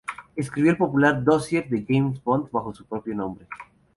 Escribió 0.35 0.71
el 0.71 0.77
popular 0.79 1.23
Dossier 1.23 1.69
de 1.69 1.85
James 1.87 2.23
Bond 2.23 2.49
bajo 2.49 2.73
su 2.73 2.85
propio 2.87 3.13
nombre. 3.13 3.45